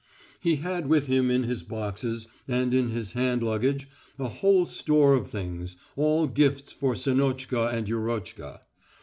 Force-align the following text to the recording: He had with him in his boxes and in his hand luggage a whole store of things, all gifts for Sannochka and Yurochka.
He 0.39 0.55
had 0.55 0.87
with 0.87 1.05
him 1.05 1.29
in 1.29 1.43
his 1.43 1.61
boxes 1.61 2.27
and 2.47 2.73
in 2.73 2.89
his 2.89 3.11
hand 3.13 3.43
luggage 3.43 3.87
a 4.17 4.29
whole 4.29 4.65
store 4.65 5.13
of 5.13 5.27
things, 5.27 5.75
all 5.95 6.25
gifts 6.25 6.71
for 6.71 6.95
Sannochka 6.95 7.71
and 7.71 7.87
Yurochka. 7.87 8.61